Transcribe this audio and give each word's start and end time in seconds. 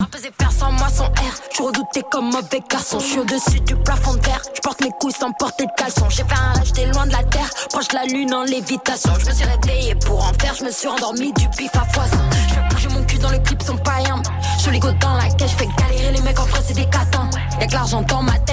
Rappeuse 0.00 0.30
faire 0.38 0.52
sans 0.52 0.70
moi 0.70 0.88
son 0.88 1.06
air. 1.06 1.34
Je 1.56 1.60
redoutais 1.60 2.04
comme 2.08 2.26
mauvais 2.26 2.62
garçon. 2.70 3.00
Je 3.00 3.04
suis 3.04 3.18
au-dessus 3.18 3.58
du 3.58 3.74
plafond 3.74 4.14
de 4.14 4.20
verre. 4.20 4.40
Je 4.54 4.60
porte 4.60 4.80
mes 4.80 4.92
couilles 4.92 5.10
sans 5.10 5.32
porter 5.32 5.66
de 5.66 5.72
caleçon. 5.76 6.08
J'ai 6.08 6.22
fait 6.22 6.34
un 6.34 6.52
rêve, 6.52 6.66
j'étais 6.66 6.86
loin 6.86 7.04
de 7.04 7.10
la 7.10 7.24
terre. 7.24 7.50
Proche 7.70 7.88
de 7.88 7.94
la 7.96 8.04
lune 8.04 8.32
en 8.32 8.44
lévitation. 8.44 9.12
Je 9.18 9.26
me 9.26 9.32
suis 9.32 9.44
réveillé 9.44 9.96
pour 9.96 10.24
en 10.24 10.32
faire. 10.34 10.54
Je 10.54 10.64
me 10.64 10.70
suis 10.70 10.86
endormi 10.86 11.32
du 11.32 11.48
pif 11.48 11.74
à 11.74 11.84
foison. 11.86 12.22
Je 12.30 12.54
fais 12.54 12.68
bouger 12.70 12.88
mon 12.90 13.04
cul 13.06 13.18
dans 13.18 13.30
les 13.30 13.42
clips, 13.42 13.62
sont 13.64 13.76
païens. 13.78 14.22
Je 14.64 14.78
go 14.78 14.88
dans 15.00 15.14
la 15.14 15.28
caisse, 15.30 15.50
je 15.50 15.56
fais 15.56 15.68
galérer 15.78 16.12
les 16.12 16.20
mecs 16.20 16.38
en 16.38 16.44
vrai, 16.44 16.60
c'est 16.64 16.74
des 16.74 16.88
catins. 16.88 17.28
Y'a 17.60 17.66
que 17.66 17.72
l'argent 17.72 18.02
dans 18.02 18.22
ma 18.22 18.38
tête, 18.38 18.47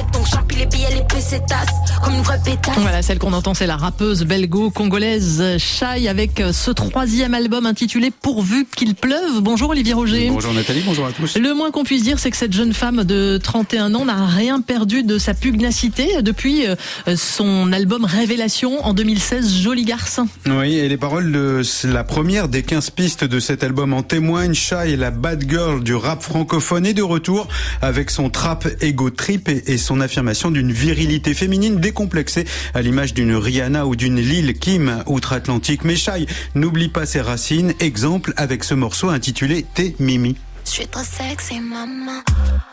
comme 2.04 2.14
une 2.14 2.22
vraie 2.24 2.42
pétasse. 2.44 2.78
Voilà, 2.78 3.02
celle 3.02 3.20
qu'on 3.20 3.32
entend, 3.32 3.54
c'est 3.54 3.68
la 3.68 3.78
rappeuse 3.78 4.26
belgo-congolaise 4.26 5.58
Shai 5.58 6.10
avec 6.10 6.44
ce 6.52 6.72
troisième 6.72 7.34
album 7.34 7.66
intitulé 7.66 8.12
Pourvu 8.12 8.68
qu'il 8.76 8.96
pleuve. 8.96 9.40
Bonjour 9.40 9.70
Olivier 9.70 9.94
Roger. 9.94 10.30
Bonjour 10.30 10.54
Nathalie, 10.54 10.84
bonjour 10.86 11.06
à 11.06 11.14
tous. 11.14 11.38
Le 11.38 11.54
moins 11.54 11.72
qu'on 11.72 11.86
puisse 11.86 12.04
dire, 12.04 12.20
c'est 12.20 12.32
que 12.32 12.38
cette 12.38 12.52
jeune 12.52 12.74
femme 12.74 13.06
de 13.06 13.38
31 13.42 13.96
ans 13.96 14.04
n'a 14.04 14.26
rien 14.26 14.60
perdu 14.60 15.04
de 15.04 15.18
sa 15.18 15.34
pugnacité 15.34 16.22
depuis 16.22 16.68
euh, 16.68 16.76
son 17.16 17.72
album 17.72 18.04
Révélation 18.04 18.86
en 18.86 18.94
2016, 18.94 19.62
Joli 19.62 19.86
garçon. 19.86 20.28
Oui, 20.48 20.76
et 20.76 20.90
les 20.90 20.98
paroles 20.98 21.32
de 21.32 21.62
la 21.86 22.04
première 22.04 22.50
des 22.50 22.64
15 22.64 22.90
pistes 22.90 23.24
de 23.24 23.40
cet 23.40 23.64
album 23.64 23.94
en 23.94 24.04
témoignent. 24.04 24.54
Shai, 24.54 24.98
la 24.98 25.12
bad 25.12 25.50
girl 25.50 25.82
du 25.82 25.96
rap 25.96 26.22
francophone, 26.22 26.86
est 26.86 26.94
de 26.94 27.04
retour 27.04 27.48
avec 27.82 28.10
son 28.10 28.30
trap 28.30 28.68
ego 28.82 29.10
trip 29.12 29.48
et, 29.48 29.78
son 29.78 30.02
affirmation 30.02 30.52
d'une 30.52 30.72
virilité 30.72 31.05
féminine 31.34 31.78
décomplexée 31.78 32.46
à 32.74 32.82
l'image 32.82 33.14
d'une 33.14 33.36
Rihanna 33.36 33.86
ou 33.86 33.96
d'une 33.96 34.20
Lil 34.20 34.58
Kim 34.58 35.04
outre-Atlantique. 35.06 35.84
Mais 35.84 35.96
Shai 35.96 36.26
n'oublie 36.56 36.90
pas 36.90 37.06
ses 37.06 37.22
racines. 37.22 37.74
Exemple 37.80 38.34
avec 38.38 38.64
ce 38.64 38.74
morceau 38.74 39.10
intitulé 39.10 39.66
T'es 39.74 39.96
Mimi. 40.00 40.36
Je 40.66 40.72
suis 40.72 40.88
trop 40.88 41.04
sexy, 41.04 41.60
maman. 41.60 42.22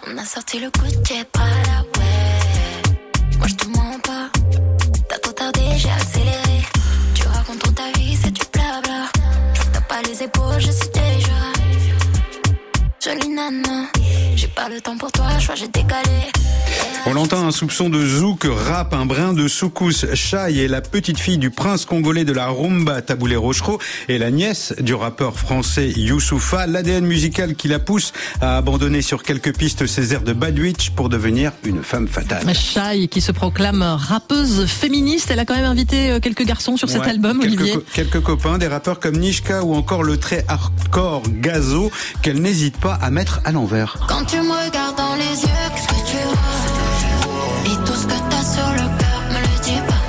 On 0.08 0.16
a 0.16 0.24
sorti 0.24 0.58
le 0.60 0.70
coup 0.70 0.86
de 0.86 1.24
pas 1.32 1.40
la 1.40 1.80
ouais. 1.80 3.38
Moi, 3.38 3.46
je 3.48 3.54
te 3.54 3.66
mens 3.68 3.98
pas. 4.02 4.30
T'as 5.08 5.18
trop 5.18 5.32
tardé, 5.32 5.60
j'ai 5.76 5.90
accéléré. 5.90 6.62
Tu 7.14 7.26
racontes 7.26 7.74
ta 7.74 7.98
vie, 7.98 8.16
c'est 8.16 8.30
du 8.30 8.40
blabla. 8.52 9.08
T'as 9.72 9.80
pas 9.82 10.02
les 10.08 10.22
épaules, 10.22 10.60
je 10.60 10.70
suis 10.70 10.90
déjà. 10.94 11.32
Jolie 13.04 13.28
nana. 13.28 14.01
J'ai 14.42 14.48
pas 14.48 14.68
le 14.68 14.80
temps 14.80 14.96
pour 14.96 15.12
toi, 15.12 15.26
je 15.38 15.44
crois 15.44 15.54
j'ai 15.54 15.68
décalé. 15.68 16.32
On 17.04 17.14
l'entend 17.14 17.46
un 17.46 17.50
soupçon 17.50 17.90
de 17.90 18.04
zouk, 18.04 18.46
rap, 18.48 18.94
un 18.94 19.06
brin 19.06 19.32
de 19.32 19.48
soukous. 19.48 20.06
Shai 20.14 20.64
est 20.64 20.68
la 20.68 20.80
petite 20.80 21.18
fille 21.18 21.38
du 21.38 21.50
prince 21.50 21.84
congolais 21.84 22.24
de 22.24 22.32
la 22.32 22.46
rumba 22.46 23.02
Taboulé 23.02 23.34
Rochereau 23.34 23.80
et 24.08 24.18
la 24.18 24.30
nièce 24.30 24.72
du 24.78 24.94
rappeur 24.94 25.36
français 25.36 25.90
Youssoufa. 25.90 26.68
L'ADN 26.68 27.04
musical 27.04 27.56
qui 27.56 27.66
la 27.66 27.80
pousse 27.80 28.12
à 28.40 28.56
abandonner 28.56 29.02
sur 29.02 29.24
quelques 29.24 29.56
pistes 29.56 29.86
ses 29.86 30.14
airs 30.14 30.22
de 30.22 30.32
Badwitch 30.32 30.90
pour 30.90 31.08
devenir 31.08 31.50
une 31.64 31.82
femme 31.82 32.06
fatale. 32.06 32.44
Shai 32.54 33.08
qui 33.08 33.20
se 33.20 33.32
proclame 33.32 33.82
rappeuse 33.82 34.66
féministe. 34.66 35.30
Elle 35.32 35.40
a 35.40 35.44
quand 35.44 35.56
même 35.56 35.64
invité 35.64 36.12
euh, 36.12 36.20
quelques 36.20 36.44
garçons 36.44 36.76
sur 36.76 36.88
cet 36.88 37.02
album, 37.02 37.40
quelques 37.40 37.60
Olivier. 37.60 37.78
quelques 37.92 38.20
copains, 38.20 38.58
des 38.58 38.68
rappeurs 38.68 39.00
comme 39.00 39.16
Nishka 39.16 39.64
ou 39.64 39.74
encore 39.74 40.04
le 40.04 40.18
très 40.18 40.44
hardcore 40.46 41.22
Gazo 41.28 41.90
qu'elle 42.22 42.40
n'hésite 42.40 42.76
pas 42.76 42.94
à 42.94 43.10
mettre 43.10 43.40
à 43.44 43.50
l'envers. 43.50 43.96
Quand 44.08 44.31
tu 44.32 44.40
me 44.40 44.50
regardes 44.50 44.96
dans 44.96 45.14
les 45.16 45.34
yeux, 45.44 45.64
qu'est-ce 45.74 45.88
que 45.88 46.00
tu 46.10 46.16
vois 46.24 47.70
Et 47.70 47.76
tout 47.84 47.96
ce 48.00 48.06
que 48.06 48.18
t'as 48.30 48.44
sur 48.56 48.70
le 48.80 48.86
cœur, 49.00 49.18
me 49.32 49.40
le 49.46 49.54
dis 49.66 49.82
pas. 49.90 50.02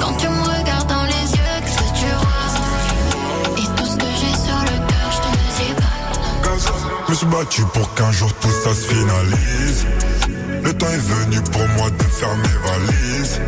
Quand 0.00 0.14
tu 0.14 0.28
me 0.28 0.42
regardes 0.42 0.88
dans 0.88 1.06
les 1.14 1.26
yeux, 1.38 1.56
qu'est-ce 1.64 1.78
que 1.78 1.90
tu 2.00 2.08
vois 2.20 3.62
Et 3.62 3.68
tout 3.76 3.86
ce 3.92 3.96
que 3.96 4.10
j'ai 4.20 4.34
sur 4.46 4.60
le 4.70 4.76
cœur, 4.90 5.08
je 5.16 5.20
te 5.24 5.30
le 5.38 5.46
dis 5.58 5.74
pas. 5.82 5.96
Je 7.06 7.10
me 7.10 7.16
suis 7.16 7.26
battu 7.26 7.62
pour 7.74 7.94
qu'un 7.94 8.12
jour 8.12 8.32
tout 8.34 8.54
ça 8.62 8.70
se 8.70 8.84
finalise. 8.94 9.86
Le 10.62 10.72
temps 10.72 10.86
est 10.98 11.06
venu 11.14 11.40
pour 11.50 11.66
moi 11.76 11.90
de 11.90 12.04
faire 12.04 12.36
mes 12.36 12.58
valises. 12.68 13.40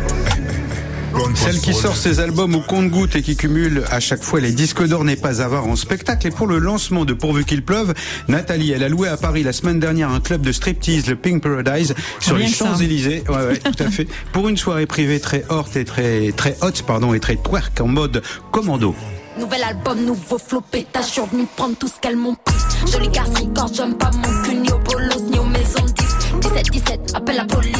Celle 1.35 1.59
qui 1.59 1.73
sort 1.73 1.95
ses 1.95 2.19
albums 2.19 2.55
au 2.55 2.61
compte-goutte 2.61 3.15
et 3.15 3.21
qui 3.21 3.35
cumule 3.35 3.83
à 3.91 3.99
chaque 3.99 4.23
fois 4.23 4.39
les 4.39 4.51
disques 4.51 4.83
d'or 4.83 5.03
n'est 5.03 5.15
pas 5.15 5.41
à 5.41 5.47
voir 5.47 5.67
en 5.67 5.75
spectacle. 5.75 6.27
Et 6.27 6.31
pour 6.31 6.47
le 6.47 6.59
lancement 6.59 7.05
de 7.05 7.13
Pourvu 7.13 7.45
qu'il 7.45 7.63
pleuve, 7.63 7.93
Nathalie, 8.27 8.71
elle 8.71 8.83
a 8.83 8.89
loué 8.89 9.07
à 9.07 9.17
Paris 9.17 9.43
la 9.43 9.53
semaine 9.53 9.79
dernière 9.79 10.09
un 10.09 10.19
club 10.19 10.41
de 10.41 10.51
striptease, 10.51 11.07
le 11.07 11.15
Pink 11.15 11.41
Paradise, 11.41 11.95
sur 12.19 12.37
les 12.37 12.47
Champs-Élysées. 12.47 13.23
Ouais, 13.29 13.35
ouais, 13.35 13.57
tout 13.63 13.83
à 13.83 13.89
fait. 13.89 14.07
Pour 14.31 14.47
une 14.47 14.57
soirée 14.57 14.85
privée 14.85 15.19
très 15.19 15.43
haute 15.49 15.75
et 15.75 15.85
très, 15.85 16.31
très 16.31 16.57
haute, 16.61 16.83
pardon, 16.83 17.13
et 17.13 17.19
très 17.19 17.35
twerk 17.35 17.79
en 17.81 17.87
mode 17.87 18.21
commando. 18.51 18.95
Nouvel 19.39 19.63
album, 19.63 20.05
nouveau 20.05 20.37
flow, 20.37 20.61
pétage, 20.61 21.15
je 21.15 21.21
venu 21.21 21.47
prendre 21.55 21.75
tout 21.75 21.87
ce 21.87 21.99
qu'elles 21.99 22.17
m'ont 22.17 22.35
pris. 22.35 22.55
Joli 22.91 23.09
garce, 23.09 23.29
record, 23.39 23.71
j'aime 23.73 23.95
pas 23.95 24.11
mon 24.11 24.43
cul, 24.43 24.55
ni 24.55 24.71
au 24.71 24.77
bolos, 24.77 25.23
ni 25.31 25.39
aux 25.39 25.45
maisons 25.45 25.85
10. 25.85 26.49
17-17, 26.49 27.15
appelle 27.15 27.37
la 27.37 27.45
police, 27.45 27.77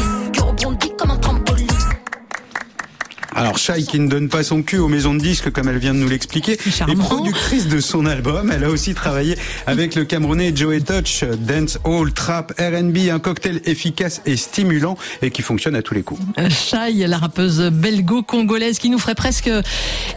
Alors 3.43 3.57
Shai 3.57 3.83
qui 3.83 3.99
ne 3.99 4.07
donne 4.07 4.29
pas 4.29 4.41
son 4.41 4.63
cul 4.63 4.77
aux 4.77 4.87
maisons 4.87 5.13
de 5.13 5.19
disques 5.19 5.51
comme 5.51 5.67
elle 5.67 5.77
vient 5.77 5.93
de 5.93 5.99
nous 5.99 6.07
l'expliquer, 6.07 6.53
est 6.53 6.97
productrice 6.97 7.67
de 7.67 7.81
son 7.81 8.05
album. 8.05 8.49
Elle 8.55 8.63
a 8.63 8.69
aussi 8.69 8.93
travaillé 8.93 9.35
avec 9.67 9.95
le 9.95 10.05
Camerounais 10.05 10.55
Joey 10.55 10.79
Touch, 10.79 11.25
dance 11.39 11.77
hall, 11.83 12.13
trap, 12.13 12.53
R&B, 12.57 13.09
un 13.11 13.19
cocktail 13.19 13.59
efficace 13.65 14.21
et 14.25 14.37
stimulant 14.37 14.97
et 15.21 15.29
qui 15.29 15.41
fonctionne 15.41 15.75
à 15.75 15.81
tous 15.81 15.93
les 15.93 16.03
coups. 16.03 16.21
Shai, 16.49 17.05
la 17.05 17.17
rappeuse 17.17 17.59
belgo-congolaise 17.63 18.79
qui 18.79 18.89
nous 18.89 18.97
ferait 18.97 19.13
presque 19.13 19.49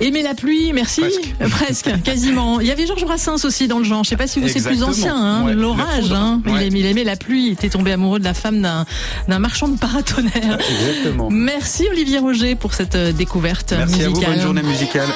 aimer 0.01 0.23
la 0.23 0.35
pluie, 0.35 0.73
merci. 0.73 1.03
Presque, 1.51 1.91
quasiment. 2.05 2.61
Il 2.61 2.69
y 2.69 2.71
avait 2.71 2.87
Georges 2.87 3.05
Brassens 3.05 3.45
aussi 3.45 3.67
dans 3.67 3.81
le 3.81 3.85
genre. 3.85 4.05
Je 4.05 4.11
sais 4.11 4.17
pas 4.17 4.29
si 4.29 4.39
vous 4.39 4.47
c'est 4.47 4.63
plus 4.63 4.85
ancien, 4.85 5.17
hein, 5.17 5.53
l'orage. 5.53 6.13
Hein. 6.13 6.43
Il, 6.47 6.63
aimait, 6.63 6.79
il, 6.79 6.87
aimait, 6.87 7.03
la 7.03 7.17
pluie. 7.17 7.47
Il 7.49 7.53
était 7.55 7.71
tombé 7.71 7.91
amoureux 7.91 8.21
de 8.21 8.25
la 8.25 8.35
femme 8.35 8.61
d'un 8.61 9.39
marchand 9.41 9.67
de 9.67 9.77
paratonnerre. 9.77 10.59
Exactement. 10.61 11.29
Merci 11.29 11.89
Olivier 11.91 12.19
Roger 12.19 12.55
pour 12.55 12.73
cette 12.73 13.16
découverte 13.17 13.73
Merci 13.73 13.95
musicale. 13.95 14.07
à 14.07 14.11
vous, 14.11 14.21
bonne 14.21 14.41
journée 14.41 14.63
musicale. 14.63 15.09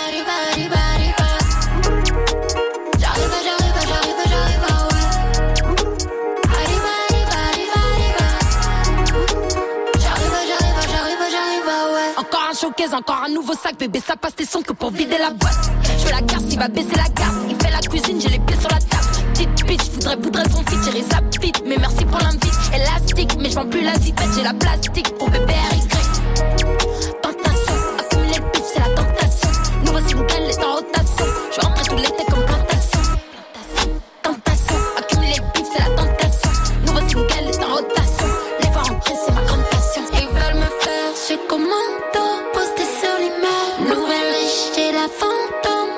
Encore 12.19 12.49
un 12.50 12.55
showcase, 12.55 12.94
encore 12.94 13.22
un 13.27 13.33
nouveau 13.33 13.55
sac, 13.55 13.78
bébé, 13.78 14.00
ça 14.05 14.16
passe 14.16 14.34
tes 14.34 14.44
sons 14.44 14.62
que 14.62 14.72
pour 14.72 14.91
vider 14.91 15.16
la 15.19 15.31
boîte. 15.31 15.71
Je 15.83 16.05
fais 16.06 16.12
la 16.12 16.21
garce, 16.21 16.44
il 16.50 16.59
va 16.59 16.69
baisser 16.69 16.97
la 16.97 17.09
garde. 17.09 17.37
Il 17.49 17.56
fait 17.56 17.71
la 17.71 17.78
cuisine, 17.81 18.21
j'ai 18.21 18.28
les 18.28 18.39
pieds 18.41 18.59
sur 18.59 18.69
la 18.69 18.78
table. 18.78 19.05
Petite 19.33 19.66
bitch, 19.66 19.91
voudrais, 19.94 20.16
voudrais 20.16 20.44
son 20.50 20.62
fit, 20.65 20.77
j'ai 20.93 21.03
sa 21.03 21.22
petite. 21.22 21.62
Mais 21.66 21.77
merci 21.78 22.05
pour 22.05 22.19
l'invite, 22.21 22.53
élastique. 22.75 23.37
Mais 23.41 23.50
je 23.50 23.55
vends 23.55 23.66
plus 23.66 23.83
la 23.83 23.94
zipette, 23.94 24.28
j'ai 24.37 24.43
la 24.43 24.55
plastique 24.55 25.16
pour 25.19 25.31
bébé 25.31 25.55
Eric 25.71 26.00
la 45.00 45.09
fantôme. 45.09 45.90